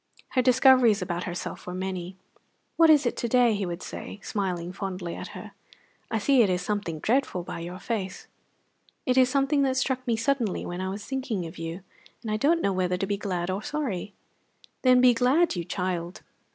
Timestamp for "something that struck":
9.29-10.07